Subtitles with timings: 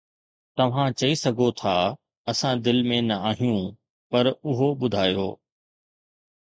[0.57, 1.75] توهان چئي سگهو ٿا:
[2.31, 3.63] "اسان دل ۾ نه آهيون؟"
[4.09, 5.29] پر اهو ٻڌايو